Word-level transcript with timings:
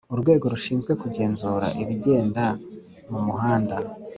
urwego 0.13 0.45
rushinzwe 0.53 0.91
kugenzura 1.01 1.67
ibigenda 1.81 2.45
mu 3.11 3.19
muhanda 3.25 3.75